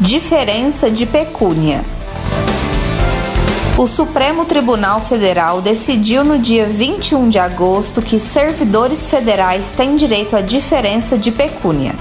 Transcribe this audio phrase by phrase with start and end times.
[0.00, 1.84] Diferença de pecúnia.
[3.76, 10.36] O Supremo Tribunal Federal decidiu no dia 21 de agosto que servidores federais têm direito
[10.36, 11.96] à diferença de pecúnia.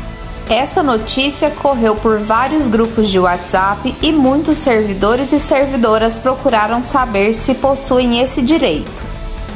[0.48, 7.34] Essa notícia correu por vários grupos de WhatsApp e muitos servidores e servidoras procuraram saber
[7.34, 9.07] se possuem esse direito.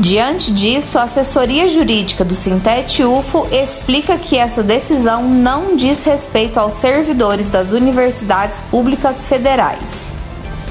[0.02, 6.60] Diante disso, a assessoria jurídica do Sintete UFO explica que essa decisão não diz respeito
[6.60, 10.12] aos servidores das universidades públicas federais.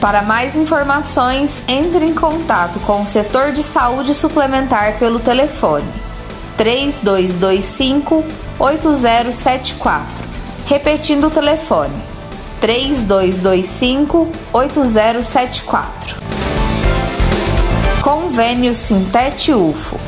[0.00, 5.86] Para mais informações, entre em contato com o setor de saúde suplementar pelo telefone
[6.56, 8.24] 3225
[8.60, 10.24] 8074.
[10.66, 12.13] Repetindo o telefone
[12.64, 16.16] 3225 8074.
[18.00, 20.00] Convênio Sintete UFO.